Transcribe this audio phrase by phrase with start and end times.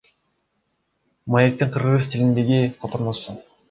[1.31, 3.29] Маектин кыргыз тилиндеги котормосу.